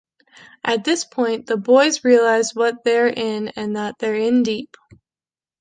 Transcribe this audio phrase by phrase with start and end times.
[0.63, 4.75] At this point, the boys realize what they're in and that they're in deep.